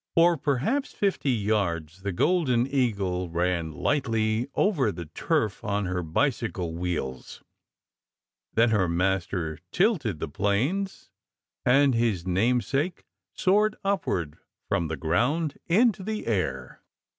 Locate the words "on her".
5.63-6.01